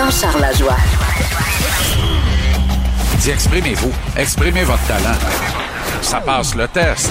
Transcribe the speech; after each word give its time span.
Jean-Charles 0.00 0.40
Lajoie. 0.40 0.76
Dis, 3.18 3.30
exprimez-vous. 3.30 3.92
Exprimez 4.16 4.64
votre 4.64 4.86
talent. 4.86 5.18
Ça 6.00 6.22
passe 6.22 6.54
le 6.54 6.66
test. 6.68 7.10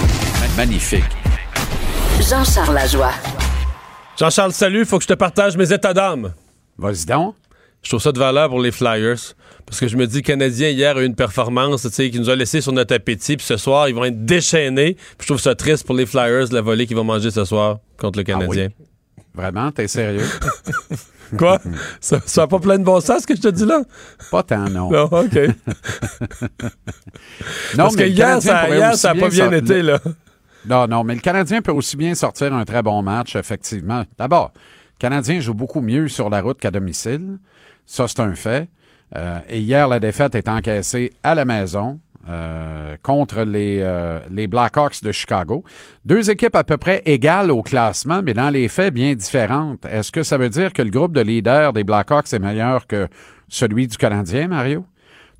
Magnifique. 0.56 1.04
Jean-Charles 2.18 2.74
Lajoie. 2.74 3.12
Jean-Charles, 4.18 4.52
salut, 4.52 4.84
faut 4.84 4.98
que 4.98 5.04
je 5.04 5.08
te 5.08 5.14
partage 5.14 5.56
mes 5.56 5.72
états 5.72 5.94
d'âme. 5.94 6.32
Vas-y 6.78 7.06
donc. 7.06 7.36
Je 7.84 7.90
trouve 7.90 8.02
ça 8.02 8.10
de 8.10 8.18
valeur 8.18 8.48
pour 8.48 8.60
les 8.60 8.72
Flyers. 8.72 9.36
Parce 9.66 9.78
que 9.78 9.86
je 9.86 9.96
me 9.96 10.08
dis, 10.08 10.16
le 10.16 10.22
Canadien, 10.22 10.70
hier, 10.70 10.96
a 10.96 11.00
eu 11.00 11.06
une 11.06 11.14
performance 11.14 11.82
tu 11.82 11.90
sais, 11.90 12.10
qui 12.10 12.18
nous 12.18 12.28
a 12.28 12.34
laissé 12.34 12.60
sur 12.60 12.72
notre 12.72 12.96
appétit. 12.96 13.36
Puis 13.36 13.46
ce 13.46 13.56
soir, 13.56 13.88
ils 13.88 13.94
vont 13.94 14.04
être 14.04 14.24
déchaînés. 14.24 14.94
Puis 14.94 15.20
je 15.20 15.26
trouve 15.26 15.40
ça 15.40 15.54
triste 15.54 15.86
pour 15.86 15.94
les 15.94 16.06
Flyers, 16.06 16.46
la 16.50 16.60
volée 16.60 16.88
qu'ils 16.88 16.96
vont 16.96 17.04
manger 17.04 17.30
ce 17.30 17.44
soir 17.44 17.78
contre 17.96 18.18
le 18.18 18.24
Canadien. 18.24 18.70
Vraiment, 19.34 19.70
t'es 19.70 19.88
sérieux? 19.88 20.26
Quoi? 21.38 21.60
ça, 22.00 22.18
ça 22.26 22.42
a 22.42 22.46
pas 22.46 22.58
plein 22.58 22.78
de 22.78 22.84
bon 22.84 23.00
sens, 23.00 23.22
ce 23.22 23.26
que 23.26 23.36
je 23.36 23.40
te 23.42 23.48
dis 23.48 23.64
là? 23.64 23.82
Pas 24.30 24.42
tant, 24.42 24.68
non. 24.68 24.90
Non, 24.90 25.04
OK. 25.04 25.38
Non, 27.76 27.84
Parce 27.84 27.96
que 27.96 28.02
hier, 28.04 28.42
ça, 28.42 28.64
pourrait 28.64 28.78
hier, 28.78 28.90
aussi 28.90 29.00
ça 29.00 29.10
a 29.10 29.14
pas 29.14 29.28
bien 29.28 29.52
été, 29.52 29.82
là. 29.82 29.98
Non, 30.68 30.86
non, 30.86 31.04
mais 31.04 31.14
le 31.14 31.20
Canadien 31.20 31.62
peut 31.62 31.72
aussi 31.72 31.96
bien 31.96 32.14
sortir 32.14 32.52
un 32.52 32.64
très 32.64 32.82
bon 32.82 33.02
match, 33.02 33.36
effectivement. 33.36 34.04
D'abord, 34.18 34.52
le 34.54 34.98
Canadien 34.98 35.40
joue 35.40 35.54
beaucoup 35.54 35.80
mieux 35.80 36.08
sur 36.08 36.28
la 36.30 36.42
route 36.42 36.58
qu'à 36.58 36.70
domicile. 36.70 37.38
Ça, 37.86 38.06
c'est 38.08 38.20
un 38.20 38.34
fait. 38.34 38.68
Euh, 39.16 39.38
et 39.48 39.60
hier, 39.60 39.88
la 39.88 40.00
défaite 40.00 40.34
est 40.34 40.48
encaissée 40.48 41.12
à 41.22 41.34
la 41.34 41.44
maison 41.44 41.98
euh, 42.28 42.96
contre 43.02 43.42
les, 43.42 43.78
euh, 43.80 44.20
les 44.30 44.46
Blackhawks 44.46 45.02
de 45.02 45.10
Chicago. 45.10 45.64
Deux 46.04 46.30
équipes 46.30 46.54
à 46.54 46.64
peu 46.64 46.76
près 46.76 47.02
égales 47.06 47.50
au 47.50 47.62
classement, 47.62 48.20
mais 48.22 48.34
dans 48.34 48.50
les 48.50 48.68
faits 48.68 48.92
bien 48.92 49.14
différentes. 49.14 49.86
Est-ce 49.86 50.12
que 50.12 50.22
ça 50.22 50.36
veut 50.36 50.50
dire 50.50 50.72
que 50.72 50.82
le 50.82 50.90
groupe 50.90 51.14
de 51.14 51.22
leaders 51.22 51.72
des 51.72 51.82
Blackhawks 51.82 52.32
est 52.32 52.38
meilleur 52.38 52.86
que 52.86 53.08
celui 53.48 53.86
du 53.86 53.96
Canadien, 53.96 54.48
Mario? 54.48 54.84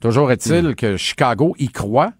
Toujours 0.01 0.33
est-il 0.33 0.75
que 0.75 0.97
Chicago 0.97 1.55
y 1.58 1.69
croit. 1.69 2.12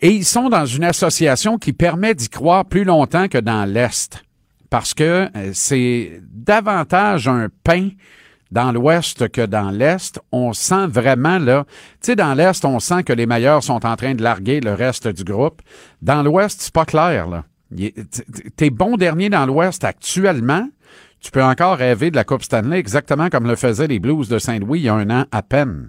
Et 0.00 0.10
ils 0.10 0.24
sont 0.24 0.48
dans 0.48 0.66
une 0.66 0.84
association 0.84 1.58
qui 1.58 1.72
permet 1.72 2.14
d'y 2.14 2.28
croire 2.28 2.64
plus 2.64 2.84
longtemps 2.84 3.28
que 3.28 3.38
dans 3.38 3.64
l'Est. 3.64 4.24
Parce 4.70 4.92
que 4.92 5.28
euh, 5.36 5.50
c'est 5.54 6.20
davantage 6.30 7.28
un 7.28 7.48
pain 7.64 7.90
dans 8.50 8.72
l'Ouest 8.72 9.28
que 9.28 9.44
dans 9.44 9.70
l'Est. 9.70 10.20
On 10.32 10.52
sent 10.52 10.86
vraiment, 10.86 11.38
là, 11.38 11.64
tu 12.00 12.06
sais, 12.06 12.16
dans 12.16 12.34
l'Est, 12.34 12.64
on 12.64 12.80
sent 12.80 13.02
que 13.04 13.12
les 13.12 13.26
meilleurs 13.26 13.62
sont 13.62 13.84
en 13.84 13.96
train 13.96 14.14
de 14.14 14.22
larguer 14.22 14.60
le 14.60 14.74
reste 14.74 15.08
du 15.08 15.24
groupe. 15.24 15.62
Dans 16.02 16.22
l'Ouest, 16.22 16.60
c'est 16.62 16.74
pas 16.74 16.84
clair, 16.84 17.28
là. 17.28 17.44
T'es 18.56 18.70
bon 18.70 18.96
dernier 18.96 19.28
dans 19.28 19.44
l'Ouest 19.44 19.84
actuellement. 19.84 20.68
Tu 21.20 21.30
peux 21.30 21.42
encore 21.42 21.76
rêver 21.76 22.10
de 22.10 22.16
la 22.16 22.24
Coupe 22.24 22.42
Stanley 22.42 22.78
exactement 22.78 23.28
comme 23.28 23.46
le 23.46 23.56
faisaient 23.56 23.88
les 23.88 23.98
Blues 23.98 24.28
de 24.28 24.38
Saint-Louis 24.38 24.80
il 24.80 24.84
y 24.84 24.88
a 24.88 24.94
un 24.94 25.10
an 25.10 25.24
à 25.32 25.42
peine. 25.42 25.88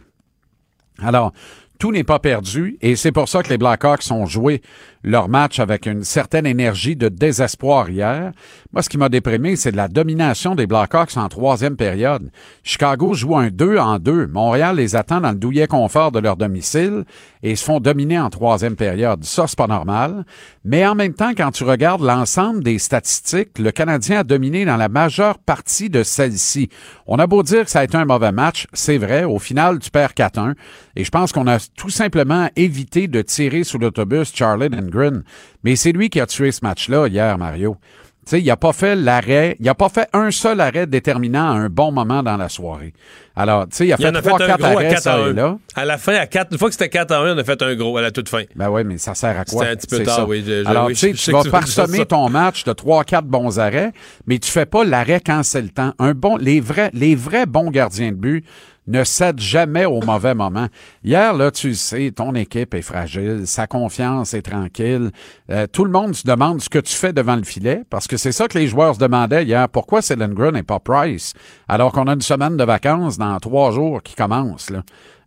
Alors, 1.02 1.32
tout 1.80 1.94
n'est 1.94 2.04
pas 2.04 2.20
perdu 2.20 2.78
et 2.82 2.98
c'est 2.98 3.14
pour 3.14 3.30
ça 3.30 3.42
que 3.42 3.50
les 3.50 3.58
Blackhawks 3.58 4.12
ont 4.12 4.26
joué 4.26 4.62
leur 5.02 5.30
match 5.30 5.60
avec 5.60 5.86
une 5.86 6.04
certaine 6.04 6.46
énergie 6.46 6.98
de 6.98 7.08
désespoir 7.08 7.90
hier. 7.90 8.34
Moi, 8.74 8.84
ce 8.84 8.90
qui 8.90 8.98
m'a 8.98 9.08
déprimé, 9.08 9.56
c'est 9.56 9.72
de 9.72 9.78
la 9.78 9.88
domination 9.88 10.56
des 10.56 10.68
Blackhawks 10.68 11.16
en 11.16 11.30
troisième 11.30 11.78
période. 11.78 12.32
Chicago 12.64 13.14
joue 13.14 13.38
un 13.38 13.50
2 13.50 13.78
en 13.78 13.98
2. 13.98 14.28
Montréal 14.28 14.76
les 14.76 14.98
attend 14.98 15.22
dans 15.22 15.32
le 15.32 15.38
douillet 15.38 15.68
confort 15.68 16.12
de 16.12 16.20
leur 16.20 16.36
domicile 16.36 17.06
et 17.44 17.56
se 17.56 17.64
font 17.64 17.80
dominer 17.80 18.20
en 18.20 18.30
troisième 18.30 18.76
période. 18.76 19.24
Ça, 19.24 19.48
c'est 19.48 19.58
pas 19.58 19.68
normal. 19.68 20.26
Mais 20.66 20.86
en 20.86 20.96
même 20.96 21.14
temps, 21.14 21.32
quand 21.36 21.52
tu 21.52 21.64
regardes 21.64 22.02
l'ensemble 22.02 22.62
des 22.62 22.78
statistiques, 22.78 23.58
le 23.58 23.72
Canadien 23.72 24.20
a 24.20 24.24
dominé 24.26 24.66
dans 24.66 24.78
la 24.78 24.90
majeure 24.90 25.38
partie 25.40 25.90
de 25.90 26.04
celle-ci. 26.04 26.70
On 27.08 27.20
a 27.20 27.28
beau 27.28 27.42
dire 27.42 27.64
que 27.64 27.72
ça 27.72 27.80
a 27.80 27.84
été 27.86 27.96
un 27.96 28.06
mauvais 28.06 28.34
match, 28.34 28.68
c'est 28.74 28.98
vrai. 28.98 29.24
Au 29.24 29.40
final, 29.40 29.80
tu 29.80 29.90
perds 29.90 30.12
4-1. 30.12 30.56
Et 30.98 31.06
je 31.06 31.10
pense 31.10 31.32
qu'on 31.32 31.48
a 31.48 31.69
tout 31.78 31.90
simplement 31.90 32.50
évité 32.56 33.08
de 33.08 33.22
tirer 33.22 33.64
sous 33.64 33.78
l'autobus 33.78 34.32
Charlie 34.36 34.70
Lindgren. 34.70 35.24
Mais 35.64 35.76
c'est 35.76 35.92
lui 35.92 36.10
qui 36.10 36.20
a 36.20 36.26
tué 36.26 36.52
ce 36.52 36.60
match-là 36.64 37.08
hier, 37.08 37.38
Mario. 37.38 37.78
Tu 38.26 38.36
sais, 38.36 38.42
il 38.42 38.46
n'a 38.46 38.58
pas 38.58 38.74
fait 38.74 38.96
l'arrêt, 38.96 39.56
il 39.60 39.66
n'a 39.66 39.74
pas 39.74 39.90
fait 39.90 40.08
un 40.14 40.30
seul 40.30 40.60
arrêt 40.62 40.86
déterminant 40.86 41.50
à 41.50 41.54
un 41.54 41.68
bon 41.70 41.92
moment 41.92 42.22
dans 42.22 42.38
la 42.38 42.48
soirée. 42.48 42.94
Alors, 43.36 43.64
tu 43.68 43.78
sais, 43.78 43.88
il 43.88 43.94
a 43.94 43.96
Il 43.98 44.06
fait 44.06 44.22
trois, 44.22 44.38
quatre 44.38 44.64
à 44.64 44.68
arrêts, 44.68 44.90
4 44.90 45.02
ça 45.02 45.14
à 45.16 45.20
et 45.20 45.24
1. 45.30 45.34
là. 45.34 45.58
À 45.74 45.86
la 45.86 45.98
fin, 45.98 46.14
à 46.14 46.28
4, 46.28 46.52
une 46.52 46.60
fois 46.60 46.68
que 46.68 46.74
c'était 46.74 46.90
4 46.90 47.12
à 47.12 47.22
1, 47.22 47.36
on 47.36 47.38
a 47.40 47.44
fait 47.44 47.60
un 47.64 47.74
gros 47.76 47.98
à 47.98 48.02
la 48.04 48.12
toute 48.12 48.30
fin. 48.30 48.44
Ben 48.56 48.70
oui, 48.70 48.84
mais 48.84 49.00
ça 49.00 49.16
sert 49.16 49.40
à 49.40 49.46
quoi? 49.46 49.64
C'était 49.64 49.72
un 49.72 49.76
petit 49.78 49.88
peu 49.88 50.04
tard, 50.04 50.16
ça. 50.18 50.26
oui, 50.28 50.44
je- 50.46 50.64
je- 50.64 50.70
Alors, 50.70 50.86
oui, 50.88 50.94
tu 50.94 51.00
sais, 51.00 51.14
je 51.16 51.24
tu 51.24 51.32
vas 51.32 51.42
tu 51.42 51.50
parsemer 51.50 52.06
ton 52.06 52.30
match 52.30 52.66
de 52.66 52.74
trois, 52.74 53.04
quatre 53.04 53.26
bons 53.26 53.58
arrêts, 53.58 53.94
mais 54.28 54.38
tu 54.38 54.52
fais 54.52 54.66
pas 54.68 54.84
l'arrêt 54.84 55.22
quand 55.26 55.42
c'est 55.42 55.62
le 55.64 55.70
temps. 55.70 55.94
Un 55.98 56.14
bon, 56.14 56.36
les 56.38 56.60
vrais, 56.60 56.92
les 56.94 57.16
vrais 57.16 57.48
bons 57.48 57.72
gardiens 57.72 58.12
de 58.12 58.18
but 58.18 58.46
ne 58.90 59.04
cèdent 59.04 59.40
jamais 59.40 59.86
au 59.86 60.02
mauvais 60.02 60.34
moment. 60.34 60.68
Hier, 61.04 61.34
là, 61.34 61.52
tu 61.52 61.76
sais, 61.76 62.12
ton 62.14 62.34
équipe 62.34 62.74
est 62.74 62.82
fragile, 62.82 63.44
sa 63.46 63.68
confiance 63.68 64.34
est 64.34 64.42
tranquille. 64.42 65.12
Euh, 65.52 65.68
tout 65.72 65.86
le 65.86 65.92
monde 65.92 66.16
se 66.16 66.28
demande 66.28 66.60
ce 66.60 66.70
que 66.70 66.80
tu 66.80 66.94
fais 66.94 67.14
devant 67.14 67.36
le 67.36 67.44
filet, 67.44 67.84
parce 67.90 68.08
que 68.08 68.18
c'est 68.18 68.32
ça 68.32 68.48
que 68.48 68.58
les 68.58 68.68
joueurs 68.68 68.96
se 68.96 69.00
demandaient 69.00 69.46
hier. 69.46 69.70
Pourquoi 69.70 70.02
c'est 70.02 70.16
Lindgren 70.16 70.58
et 70.58 70.64
pas 70.64 70.80
Price? 70.80 71.34
Alors 71.68 71.92
qu'on 71.92 72.08
a 72.08 72.14
une 72.14 72.22
semaine 72.22 72.58
de 72.58 72.64
vacances 72.64 73.18
dans 73.18 73.38
trois 73.40 73.72
jours 73.72 74.02
qui 74.02 74.16
commence. 74.16 74.72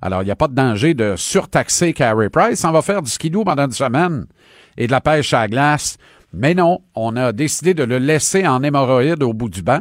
Alors, 0.03 0.23
il 0.23 0.25
n'y 0.25 0.33
a 0.33 0.37
pas 0.37 0.49
de 0.49 0.55
danger 0.55 0.95
de 0.95 1.15
surtaxer 1.17 1.93
Carey 1.93 2.29
Price. 2.29 2.65
On 2.65 2.73
va 2.73 2.83
faire 2.83 3.01
du 3.01 3.11
skidoo 3.11 3.45
pendant 3.45 3.67
une 3.67 3.73
semaine 3.73 4.27
et 4.77 4.89
de 4.89 4.93
la 4.93 5.01
pêche 5.01 5.33
à 5.33 5.43
la 5.43 5.49
glace. 5.49 5.97
Mais 6.33 6.55
non, 6.55 6.81
on 6.97 7.15
a 7.17 7.33
décidé 7.33 7.75
de 7.75 7.85
le 7.85 7.99
laisser 7.99 8.47
en 8.47 8.63
hémorroïde 8.63 9.23
au 9.23 9.33
bout 9.33 9.51
du 9.51 9.63
banc. 9.63 9.81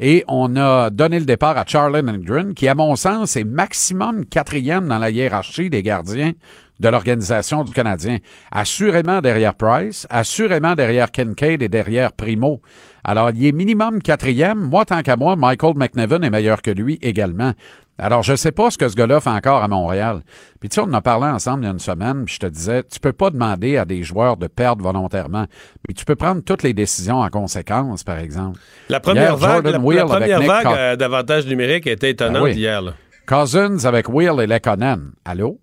Et 0.00 0.24
on 0.28 0.54
a 0.56 0.90
donné 0.90 1.18
le 1.18 1.24
départ 1.24 1.58
à 1.58 1.64
Charlie 1.66 2.02
Lindgren, 2.02 2.54
qui, 2.54 2.68
à 2.68 2.74
mon 2.74 2.94
sens, 2.94 3.36
est 3.36 3.44
maximum 3.44 4.26
quatrième 4.26 4.86
dans 4.86 4.98
la 4.98 5.10
hiérarchie 5.10 5.70
des 5.70 5.82
gardiens 5.82 6.32
de 6.78 6.88
l'organisation 6.88 7.64
du 7.64 7.72
Canadien. 7.72 8.18
Assurément 8.52 9.20
derrière 9.20 9.54
Price, 9.54 10.06
assurément 10.08 10.76
derrière 10.76 11.10
Kincaid 11.10 11.62
et 11.62 11.68
derrière 11.68 12.12
Primo. 12.12 12.62
Alors, 13.02 13.30
il 13.30 13.44
est 13.44 13.52
minimum 13.52 14.00
quatrième. 14.00 14.58
Moi, 14.58 14.84
tant 14.84 15.02
qu'à 15.02 15.16
moi, 15.16 15.34
Michael 15.34 15.74
McNevin 15.76 16.22
est 16.22 16.30
meilleur 16.30 16.62
que 16.62 16.70
lui 16.70 16.98
également. 17.02 17.52
Alors, 18.00 18.22
je 18.22 18.36
sais 18.36 18.52
pas 18.52 18.70
ce 18.70 18.78
que 18.78 18.88
ce 18.88 18.94
gars-là 18.94 19.20
fait 19.20 19.30
encore 19.30 19.62
à 19.62 19.66
Montréal. 19.68 20.22
Puis 20.60 20.68
tu 20.68 20.76
sais, 20.76 20.80
on 20.80 20.84
en 20.84 20.92
a 20.94 21.00
parlé 21.00 21.26
ensemble 21.26 21.64
il 21.64 21.66
y 21.66 21.68
a 21.68 21.72
une 21.72 21.80
semaine, 21.80 22.24
puis 22.24 22.34
je 22.34 22.38
te 22.40 22.46
disais, 22.46 22.84
tu 22.84 23.00
peux 23.00 23.12
pas 23.12 23.30
demander 23.30 23.76
à 23.76 23.84
des 23.84 24.04
joueurs 24.04 24.36
de 24.36 24.46
perdre 24.46 24.84
volontairement, 24.84 25.46
mais 25.86 25.94
tu 25.94 26.04
peux 26.04 26.14
prendre 26.14 26.42
toutes 26.42 26.62
les 26.62 26.72
décisions 26.74 27.18
en 27.18 27.28
conséquence, 27.28 28.04
par 28.04 28.18
exemple. 28.18 28.60
La 28.88 29.00
première 29.00 29.30
Hier, 29.30 29.36
vague, 29.36 29.64
la, 29.64 29.72
la 29.72 29.78
première 30.04 30.40
vague 30.42 30.66
euh, 30.66 30.96
d'avantage 30.96 31.46
numérique 31.46 31.86
était 31.88 32.10
étonnante 32.10 32.34
Ben 32.34 32.42
oui. 32.42 32.54
hier. 32.54 32.80
là. 32.82 32.92
Cousins 33.26 33.84
avec 33.84 34.08
Will 34.08 34.40
et 34.40 34.46
Lekonen. 34.46 35.10
Allô? 35.24 35.58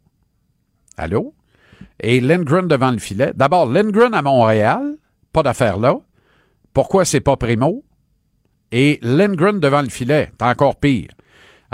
Allô? 0.97 1.33
Et 1.99 2.19
Lindgren 2.19 2.67
devant 2.67 2.91
le 2.91 2.97
filet. 2.99 3.31
D'abord, 3.33 3.65
Lindgren 3.65 4.13
à 4.13 4.21
Montréal, 4.21 4.95
pas 5.31 5.41
d'affaire 5.41 5.77
là. 5.77 5.95
Pourquoi 6.73 7.05
c'est 7.05 7.21
pas 7.21 7.37
Primo? 7.37 7.83
Et 8.71 8.99
Lindgren 9.01 9.59
devant 9.59 9.81
le 9.81 9.89
filet, 9.89 10.31
c'est 10.37 10.45
encore 10.45 10.75
pire. 10.75 11.07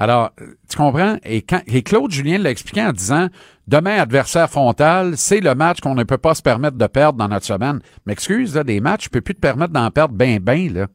Alors, 0.03 0.31
tu 0.68 0.77
comprends? 0.77 1.18
Et, 1.24 1.44
quand, 1.44 1.62
et 1.68 1.83
Claude 1.83 2.09
Julien 2.12 2.39
l'a 2.39 2.50
expliqué 2.50 2.81
en 2.81 2.92
disant 2.92 3.27
demain, 3.68 3.98
adversaire 4.00 4.50
frontal, 4.50 5.13
c'est 5.15 5.42
le 5.42 5.53
match 5.53 5.80
qu'on 5.80 5.94
ne 5.94 6.03
peut 6.03 6.18
pas 6.18 6.33
se 6.33 6.42
permettre 6.42 6.75
de 6.75 6.88
perdre 6.88 7.19
dans 7.19 7.27
notre 7.27 7.45
semaine. 7.45 7.81
Mais 8.07 8.13
excuse, 8.13 8.56
là, 8.56 8.63
des 8.63 8.80
matchs, 8.80 9.06
je 9.06 9.09
peux 9.09 9.21
plus 9.21 9.36
te 9.36 9.39
permettre 9.39 9.74
d'en 9.74 9.92
perdre 9.92 10.15
ben, 10.15 10.39
ben, 10.39 10.74
là. 10.74 10.88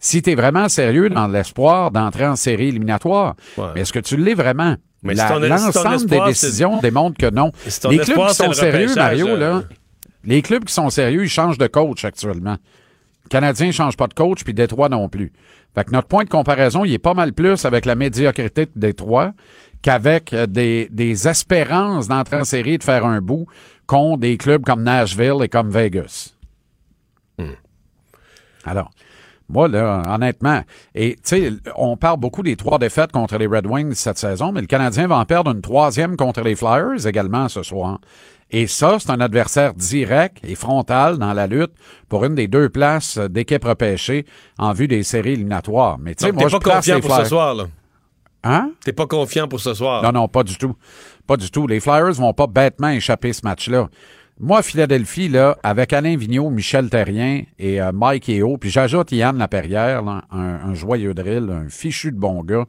Si 0.00 0.20
tu 0.20 0.30
es 0.32 0.34
vraiment 0.34 0.68
sérieux 0.68 1.08
dans 1.10 1.28
l'espoir 1.28 1.92
d'entrer 1.92 2.26
en 2.26 2.34
série 2.34 2.68
éliminatoire, 2.68 3.36
Ouais. 3.56 3.66
mais 3.76 3.82
est-ce 3.82 3.92
que 3.92 4.00
tu 4.00 4.16
l'es 4.16 4.34
vraiment? 4.34 4.74
Mais 5.04 5.14
La- 5.14 5.28
si 5.28 5.32
ton- 5.32 5.40
si 5.40 5.48
ton 5.48 5.48
L'ensemble 5.84 6.06
des 6.10 6.20
décisions 6.26 6.80
démontrent 6.80 7.16
que 7.18 7.30
non. 7.30 7.52
Si 7.68 7.80
Les 7.88 7.98
clubs 7.98 8.08
espoir, 8.08 8.28
qui 8.30 8.34
sont 8.34 8.52
sérieux, 8.52 8.94
Mario, 8.96 9.36
là, 9.36 9.46
euh, 9.56 9.62
les 10.24 10.42
clubs 10.42 10.64
qui 10.64 10.72
sont 10.74 10.90
sérieux, 10.90 11.22
ils 11.24 11.28
changent 11.28 11.58
de 11.58 11.68
coach 11.68 12.04
actuellement. 12.04 12.56
Canadien 13.34 13.66
ne 13.66 13.72
change 13.72 13.96
pas 13.96 14.06
de 14.06 14.14
coach, 14.14 14.44
puis 14.44 14.54
Détroit 14.54 14.88
non 14.88 15.08
plus. 15.08 15.32
Fait 15.74 15.82
que 15.82 15.90
notre 15.90 16.06
point 16.06 16.22
de 16.22 16.28
comparaison, 16.28 16.84
il 16.84 16.92
est 16.92 17.00
pas 17.00 17.14
mal 17.14 17.32
plus 17.32 17.64
avec 17.64 17.84
la 17.84 17.96
médiocrité 17.96 18.66
de 18.66 18.70
Détroit 18.76 19.32
qu'avec 19.82 20.32
euh, 20.32 20.46
des, 20.46 20.88
des 20.92 21.26
espérances 21.26 22.06
d'entrer 22.06 22.36
en 22.36 22.44
série 22.44 22.74
et 22.74 22.78
de 22.78 22.84
faire 22.84 23.04
un 23.04 23.20
bout 23.20 23.46
contre 23.88 24.20
des 24.20 24.36
clubs 24.36 24.62
comme 24.62 24.84
Nashville 24.84 25.42
et 25.42 25.48
comme 25.48 25.68
Vegas. 25.68 26.36
Alors, 28.64 28.92
moi, 29.48 29.68
là, 29.68 30.02
honnêtement, 30.08 30.62
et 30.94 31.16
tu 31.16 31.20
sais, 31.24 31.52
on 31.76 31.96
parle 31.96 32.18
beaucoup 32.18 32.42
des 32.42 32.56
trois 32.56 32.78
défaites 32.78 33.12
contre 33.12 33.36
les 33.36 33.46
Red 33.46 33.66
Wings 33.66 33.94
cette 33.94 34.18
saison, 34.18 34.52
mais 34.52 34.62
le 34.62 34.66
Canadien 34.66 35.06
va 35.06 35.18
en 35.18 35.24
perdre 35.26 35.50
une 35.50 35.60
troisième 35.60 36.16
contre 36.16 36.40
les 36.40 36.56
Flyers 36.56 37.06
également 37.06 37.48
ce 37.48 37.62
soir. 37.62 38.00
Et 38.50 38.66
ça, 38.66 38.98
c'est 39.00 39.10
un 39.10 39.20
adversaire 39.20 39.74
direct 39.74 40.38
et 40.44 40.54
frontal 40.54 41.18
dans 41.18 41.32
la 41.32 41.46
lutte 41.46 41.72
pour 42.08 42.24
une 42.24 42.34
des 42.34 42.46
deux 42.46 42.68
places 42.68 43.18
d'équipe 43.18 43.64
repêchée 43.64 44.26
en 44.58 44.72
vue 44.72 44.86
des 44.86 45.02
séries 45.02 45.32
éliminatoires. 45.32 45.98
Mais 45.98 46.14
tu 46.14 46.24
sais, 46.24 46.32
moi, 46.32 46.48
je 46.48 46.56
pas 46.56 46.76
confiant 46.76 47.00
pour 47.00 47.10
Flyers. 47.10 47.24
ce 47.24 47.28
soir, 47.30 47.54
là? 47.54 47.64
Hein? 48.44 48.72
T'es 48.84 48.92
pas 48.92 49.06
confiant 49.06 49.48
pour 49.48 49.60
ce 49.60 49.72
soir? 49.74 50.02
Non, 50.02 50.12
non, 50.12 50.28
pas 50.28 50.42
du 50.42 50.56
tout. 50.56 50.76
Pas 51.26 51.36
du 51.36 51.50
tout. 51.50 51.66
Les 51.66 51.80
Flyers 51.80 52.12
vont 52.12 52.34
pas 52.34 52.46
bêtement 52.46 52.90
échapper 52.90 53.32
ce 53.32 53.40
match-là. 53.42 53.88
Moi, 54.40 54.62
Philadelphie, 54.62 55.28
là, 55.28 55.56
avec 55.62 55.92
Alain 55.92 56.16
Vigneault, 56.16 56.50
Michel 56.50 56.90
Terrien 56.90 57.42
et 57.58 57.80
euh, 57.80 57.92
Mike 57.92 58.28
Eo, 58.28 58.56
puis 58.58 58.68
j'ajoute 58.68 59.12
Yann 59.12 59.38
Laperrière, 59.38 60.02
là, 60.02 60.22
un, 60.32 60.70
un 60.70 60.74
joyeux 60.74 61.14
drill, 61.14 61.50
un 61.50 61.68
fichu 61.68 62.10
de 62.10 62.18
bon 62.18 62.42
gars. 62.42 62.64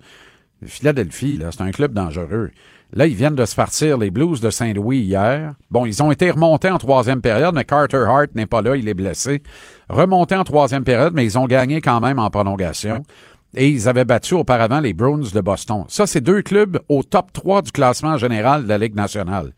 Philadelphie, 0.63 1.37
là, 1.37 1.49
c'est 1.51 1.63
un 1.63 1.71
club 1.71 1.93
dangereux. 1.93 2.51
Là, 2.93 3.07
ils 3.07 3.15
viennent 3.15 3.35
de 3.35 3.45
se 3.45 3.55
partir 3.55 3.97
les 3.97 4.11
Blues 4.11 4.41
de 4.41 4.49
Saint-Louis 4.49 4.99
hier. 4.99 5.55
Bon, 5.71 5.85
ils 5.85 6.03
ont 6.03 6.11
été 6.11 6.29
remontés 6.29 6.69
en 6.69 6.77
troisième 6.77 7.21
période, 7.21 7.55
mais 7.55 7.65
Carter 7.65 8.05
Hart 8.07 8.35
n'est 8.35 8.45
pas 8.45 8.61
là, 8.61 8.75
il 8.75 8.87
est 8.87 8.93
blessé. 8.93 9.41
Remontés 9.89 10.35
en 10.35 10.43
troisième 10.43 10.83
période, 10.83 11.13
mais 11.13 11.25
ils 11.25 11.37
ont 11.37 11.45
gagné 11.45 11.81
quand 11.81 11.99
même 11.99 12.19
en 12.19 12.29
prolongation. 12.29 13.03
Et 13.55 13.69
ils 13.69 13.89
avaient 13.89 14.05
battu 14.05 14.35
auparavant 14.35 14.81
les 14.81 14.93
Bruins 14.93 15.29
de 15.33 15.41
Boston. 15.41 15.85
Ça, 15.87 16.05
c'est 16.05 16.21
deux 16.21 16.41
clubs 16.41 16.79
au 16.89 17.03
top 17.03 17.33
3 17.33 17.63
du 17.63 17.71
classement 17.71 18.17
général 18.17 18.63
de 18.63 18.69
la 18.69 18.77
Ligue 18.77 18.95
nationale. 18.95 19.53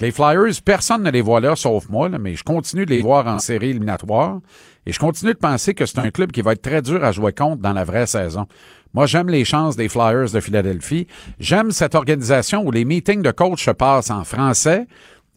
Les 0.00 0.12
Flyers, 0.12 0.62
personne 0.64 1.02
ne 1.02 1.10
les 1.10 1.22
voit 1.22 1.40
là, 1.40 1.56
sauf 1.56 1.88
moi, 1.88 2.08
là, 2.08 2.18
mais 2.18 2.36
je 2.36 2.44
continue 2.44 2.86
de 2.86 2.90
les 2.90 3.02
voir 3.02 3.26
en 3.26 3.38
série 3.40 3.70
éliminatoire. 3.70 4.40
Et 4.86 4.92
je 4.92 4.98
continue 4.98 5.32
de 5.32 5.38
penser 5.38 5.74
que 5.74 5.86
c'est 5.86 5.98
un 5.98 6.10
club 6.10 6.30
qui 6.30 6.40
va 6.40 6.52
être 6.52 6.62
très 6.62 6.82
dur 6.82 7.04
à 7.04 7.12
jouer 7.12 7.32
contre 7.32 7.60
dans 7.60 7.72
la 7.72 7.84
vraie 7.84 8.06
saison. 8.06 8.46
Moi, 8.94 9.06
j'aime 9.06 9.28
les 9.28 9.44
chances 9.44 9.76
des 9.76 9.88
Flyers 9.88 10.30
de 10.32 10.40
Philadelphie. 10.40 11.06
J'aime 11.40 11.72
cette 11.72 11.94
organisation 11.94 12.64
où 12.64 12.70
les 12.70 12.84
meetings 12.84 13.22
de 13.22 13.30
coach 13.30 13.64
se 13.64 13.70
passent 13.70 14.10
en 14.10 14.24
français. 14.24 14.86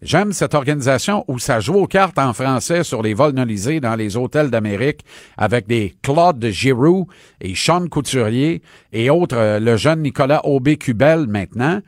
J'aime 0.02 0.32
cette 0.32 0.56
organisation 0.56 1.26
où 1.28 1.38
ça 1.38 1.60
joue 1.60 1.76
aux 1.76 1.88
cartes 1.88 2.18
en 2.18 2.34
français 2.34 2.84
sur 2.84 3.04
les 3.04 3.14
vols 3.14 3.34
nolisés 3.34 3.80
dans 3.80 3.96
les 3.96 4.18
hôtels 4.18 4.50
d'Amérique 4.50 5.02
avec 5.38 5.68
des 5.68 5.94
Claude 6.02 6.40
de 6.40 6.50
Giroux 6.50 7.08
et 7.40 7.54
Sean 7.56 7.88
Couturier 7.88 8.64
et 8.94 9.10
autres, 9.10 9.38
euh, 9.38 9.60
le 9.60 9.76
jeune 9.78 10.02
Nicolas 10.02 10.44
Aubé-Cubel 10.46 11.28
maintenant. 11.28 11.82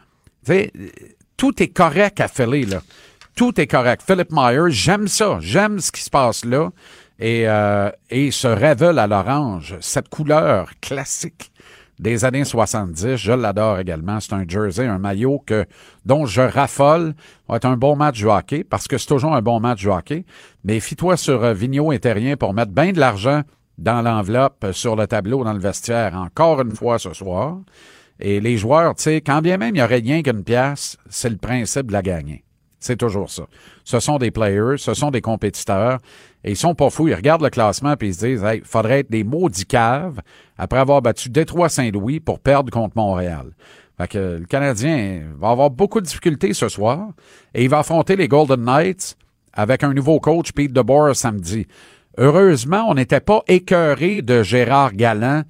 Tout 1.44 1.62
est 1.62 1.74
correct 1.74 2.22
à 2.22 2.30
Philly, 2.30 2.66
là. 2.66 2.82
Tout 3.36 3.60
est 3.60 3.68
correct. 3.68 4.02
Philip 4.08 4.30
Myers, 4.32 4.72
j'aime 4.72 5.10
ça. 5.10 5.40
J'aime 5.42 5.82
ce 5.82 5.92
qui 5.92 6.02
se 6.02 6.10
passe 6.10 6.46
là. 6.46 6.70
Et, 7.20 7.50
euh, 7.50 7.92
et 8.10 8.32
ce 8.32 8.48
à 8.48 9.08
l'orange, 9.08 9.76
cette 9.82 10.08
couleur 10.08 10.70
classique 10.80 11.52
des 12.00 12.24
années 12.24 12.46
70, 12.46 13.18
je 13.18 13.34
l'adore 13.34 13.80
également. 13.80 14.22
C'est 14.22 14.32
un 14.32 14.46
jersey, 14.48 14.88
un 14.88 15.00
maillot 15.00 15.44
que, 15.46 15.66
dont 16.06 16.26
je 16.26 16.40
raffole. 16.40 17.14
Va 17.50 17.58
être 17.58 17.66
un 17.66 17.76
bon 17.76 17.98
match 17.98 18.24
hockey, 18.24 18.64
parce 18.64 18.88
que 18.88 18.98
c'est 18.98 19.08
toujours 19.08 19.36
un 19.36 19.42
bon 19.42 19.60
match 19.60 19.86
hockey. 19.86 20.24
Mais 20.64 20.80
fie-toi 20.80 21.18
sur 21.18 21.44
euh, 21.44 21.54
Vigneault 21.54 21.92
et 21.92 22.00
Terrien 22.00 22.38
pour 22.38 22.54
mettre 22.54 22.72
bien 22.72 22.94
de 22.94 23.02
l'argent 23.02 23.42
dans 23.78 24.02
l'enveloppe, 24.02 24.64
euh, 24.64 24.72
sur 24.72 24.96
le 24.96 25.08
tableau, 25.08 25.44
dans 25.44 25.52
le 25.52 25.60
vestiaire, 25.60 26.16
encore 26.16 26.62
une 26.62 26.74
fois 26.74 27.00
ce 27.00 27.12
soir. 27.12 27.58
Et 28.24 28.40
les 28.40 28.58
joueurs, 28.58 28.96
tu 28.96 29.04
sais, 29.04 29.22
quand 29.22 29.42
bien 29.42 29.58
même 29.58 29.76
il 29.76 29.80
n'y 29.80 29.84
aurait 29.84 29.98
rien 29.98 30.24
qu'une 30.24 30.46
pièce, 30.46 30.98
c'est 31.10 31.30
le 31.30 31.36
principe 31.36 31.88
de 31.88 31.92
la 31.94 32.02
gagner. 32.02 32.46
C'est 32.80 32.96
toujours 32.96 33.30
ça. 33.30 33.44
Ce 33.84 34.00
sont 34.00 34.18
des 34.18 34.32
players, 34.32 34.78
ce 34.78 34.94
sont 34.94 35.12
des 35.12 35.20
compétiteurs, 35.20 36.00
et 36.46 36.52
ils 36.52 36.58
sont 36.58 36.74
pas 36.74 36.90
fous. 36.90 37.10
Ils 37.10 37.16
regardent 37.16 37.44
le 37.44 37.50
classement 37.50 37.98
puis 37.98 38.10
ils 38.10 38.14
se 38.16 38.26
disent, 38.26 38.44
hey, 38.44 38.62
faudrait 38.64 39.02
être 39.02 39.12
des 39.12 39.26
maudits 39.26 39.66
caves 39.66 40.22
après 40.58 40.80
avoir 40.80 41.02
battu 41.02 41.30
Détroit-Saint-Louis 41.30 42.22
pour 42.22 42.40
perdre 42.40 42.72
contre 42.72 42.96
Montréal. 42.96 43.52
Fait 43.98 44.08
que 44.08 44.38
le 44.40 44.46
Canadien 44.46 45.24
va 45.38 45.50
avoir 45.50 45.70
beaucoup 45.70 46.00
de 46.00 46.06
difficultés 46.06 46.54
ce 46.54 46.70
soir, 46.70 47.10
et 47.54 47.64
il 47.64 47.70
va 47.70 47.80
affronter 47.80 48.16
les 48.16 48.30
Golden 48.30 48.64
Knights 48.64 49.18
avec 49.52 49.84
un 49.84 49.94
nouveau 49.94 50.22
coach, 50.22 50.54
Pete 50.54 50.72
DeBoer, 50.72 51.14
samedi. 51.14 51.68
Heureusement, 52.18 52.86
on 52.88 52.94
n'était 52.94 53.20
pas 53.20 53.44
écœuré 53.48 54.22
de 54.22 54.44
Gérard 54.44 54.94
Galland 54.94 55.44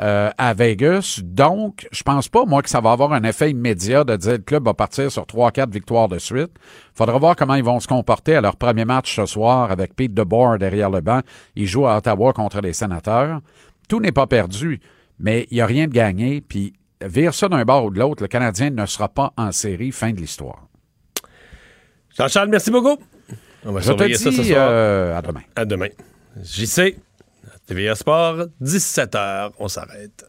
euh, 0.00 0.30
à 0.38 0.54
Vegas. 0.54 1.20
Donc, 1.24 1.88
je 1.90 2.02
pense 2.02 2.28
pas, 2.28 2.44
moi, 2.44 2.62
que 2.62 2.70
ça 2.70 2.80
va 2.80 2.92
avoir 2.92 3.12
un 3.12 3.22
effet 3.24 3.50
immédiat 3.50 4.04
de 4.04 4.16
dire 4.16 4.32
le 4.32 4.38
club 4.38 4.64
va 4.64 4.74
partir 4.74 5.10
sur 5.10 5.24
3-4 5.24 5.70
victoires 5.70 6.08
de 6.08 6.18
suite. 6.18 6.50
Faudra 6.94 7.18
voir 7.18 7.36
comment 7.36 7.54
ils 7.54 7.64
vont 7.64 7.80
se 7.80 7.88
comporter 7.88 8.34
à 8.36 8.40
leur 8.40 8.56
premier 8.56 8.84
match 8.84 9.14
ce 9.16 9.26
soir 9.26 9.70
avec 9.70 9.94
Pete 9.94 10.14
DeBoer 10.14 10.58
derrière 10.58 10.90
le 10.90 11.00
banc. 11.00 11.20
Ils 11.56 11.66
jouent 11.66 11.86
à 11.86 11.96
Ottawa 11.98 12.32
contre 12.32 12.60
les 12.60 12.72
sénateurs. 12.72 13.40
Tout 13.88 14.00
n'est 14.00 14.12
pas 14.12 14.26
perdu, 14.26 14.80
mais 15.18 15.46
il 15.50 15.54
n'y 15.56 15.60
a 15.60 15.66
rien 15.66 15.86
de 15.86 15.92
gagné. 15.92 16.40
Puis, 16.40 16.74
vire 17.00 17.34
ça 17.34 17.48
d'un 17.48 17.64
bord 17.64 17.86
ou 17.86 17.90
de 17.90 17.98
l'autre, 17.98 18.22
le 18.22 18.28
Canadien 18.28 18.70
ne 18.70 18.86
sera 18.86 19.08
pas 19.08 19.32
en 19.36 19.50
série. 19.52 19.92
Fin 19.92 20.12
de 20.12 20.16
l'histoire. 20.20 20.66
Jean-Charles, 22.16 22.48
merci 22.48 22.70
beaucoup. 22.70 22.96
On 23.64 23.72
va 23.72 23.80
Je 23.80 23.92
te 23.92 24.12
ça 24.14 24.30
ce 24.32 24.42
soir. 24.42 24.68
euh, 24.70 25.16
à 25.18 25.22
demain. 25.22 25.40
À 25.56 25.64
demain. 25.64 25.88
JC, 26.42 26.96
TVA 27.68 27.94
Sport, 27.94 28.46
17h, 28.62 29.52
on 29.58 29.68
s'arrête. 29.68 30.24